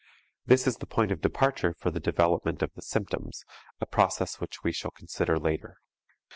[0.47, 3.43] This is the point of departure for the development of the symptoms,
[3.79, 5.77] a process which we shall consider later.